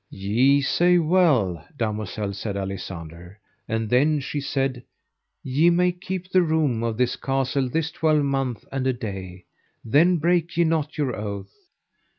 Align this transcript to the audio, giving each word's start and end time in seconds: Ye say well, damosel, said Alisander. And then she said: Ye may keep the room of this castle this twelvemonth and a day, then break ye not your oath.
Ye 0.09 0.63
say 0.63 0.97
well, 0.97 1.63
damosel, 1.77 2.33
said 2.33 2.57
Alisander. 2.57 3.35
And 3.67 3.87
then 3.87 4.19
she 4.19 4.41
said: 4.41 4.83
Ye 5.43 5.69
may 5.69 5.91
keep 5.91 6.31
the 6.31 6.41
room 6.41 6.81
of 6.81 6.97
this 6.97 7.15
castle 7.15 7.69
this 7.69 7.91
twelvemonth 7.91 8.65
and 8.71 8.87
a 8.87 8.93
day, 8.93 9.45
then 9.85 10.17
break 10.17 10.57
ye 10.57 10.63
not 10.63 10.97
your 10.97 11.15
oath. 11.15 11.53